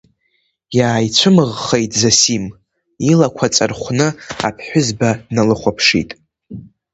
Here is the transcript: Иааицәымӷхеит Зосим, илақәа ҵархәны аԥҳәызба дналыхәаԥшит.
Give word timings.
Иааицәымӷхеит 0.77 1.91
Зосим, 1.99 2.45
илақәа 3.11 3.53
ҵархәны 3.53 4.07
аԥҳәызба 4.47 5.09
дналыхәаԥшит. 5.25 6.09